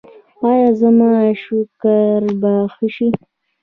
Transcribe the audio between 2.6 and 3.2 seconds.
ښه شي؟